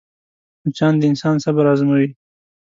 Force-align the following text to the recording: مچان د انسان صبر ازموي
مچان 0.63 0.93
د 0.99 1.01
انسان 1.09 1.35
صبر 1.45 1.65
ازموي 1.73 2.07